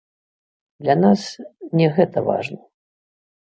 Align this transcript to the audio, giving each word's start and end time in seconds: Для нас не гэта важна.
Для 0.85 0.95
нас 1.03 1.21
не 1.83 1.87
гэта 1.99 2.25
важна. 2.31 2.59